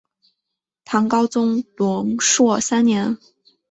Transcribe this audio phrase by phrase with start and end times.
[0.83, 3.19] 唐高宗龙朔三年。